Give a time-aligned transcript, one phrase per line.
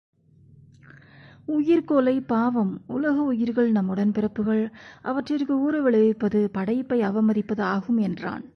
[1.47, 4.63] உயிர்க்கொலை பாவம் உலக உயிர்கள் நம் உடன் பிறப்புகள்
[5.01, 8.43] அவற்றிற்கு ஊறு விளைவிப்பது படைப்பை அவமதிப்பது ஆகும் என்றான்.